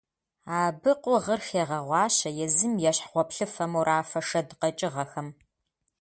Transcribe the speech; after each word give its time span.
Абы 0.61 0.91
къугъыр 1.03 1.41
хегъэгъуащэ 1.47 2.29
езым 2.45 2.73
ещхь 2.89 3.07
гъуэплъыфэ-морафэ 3.11 4.19
шэд 4.27 4.49
къэкӀыгъэхэм. 4.59 5.27